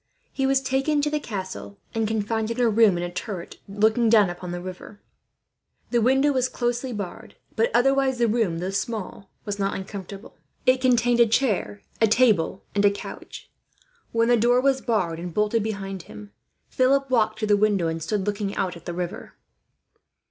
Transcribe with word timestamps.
He 0.33 0.47
was 0.47 0.61
taken 0.61 0.99
to 1.03 1.11
the 1.11 1.19
castle, 1.19 1.77
and 1.93 2.07
confined 2.07 2.49
in 2.49 2.59
a 2.59 2.67
room 2.67 2.97
in 2.97 3.03
a 3.03 3.11
turret, 3.11 3.59
looking 3.69 4.09
down 4.09 4.31
upon 4.31 4.49
the 4.51 4.59
river. 4.59 4.99
The 5.91 6.01
window 6.01 6.31
was 6.31 6.49
closely 6.49 6.91
barred, 6.91 7.35
but 7.55 7.69
otherwise 7.71 8.17
the 8.17 8.27
room, 8.27 8.57
though 8.57 8.71
small, 8.71 9.29
was 9.45 9.59
not 9.59 9.75
uncomfortable. 9.75 10.39
It 10.65 10.81
contained 10.81 11.19
a 11.19 11.27
chair, 11.27 11.83
a 12.01 12.07
table, 12.07 12.63
and 12.73 12.83
a 12.83 12.89
couch. 12.89 13.51
[Illustration: 13.51 13.51
Philip 13.61 13.83
in 13.83 14.11
prison.] 14.11 14.17
When 14.17 14.27
the 14.29 14.37
door 14.41 14.59
was 14.59 14.81
barred 14.81 15.19
and 15.19 15.33
bolted 15.35 15.61
behind 15.61 16.01
him, 16.01 16.31
Philip 16.67 17.11
walked 17.11 17.37
to 17.37 17.45
the 17.45 17.55
window 17.55 17.87
and 17.87 18.01
stood 18.01 18.25
looking 18.25 18.55
out 18.55 18.75
at 18.75 18.85
the 18.85 18.95
river. 18.95 19.35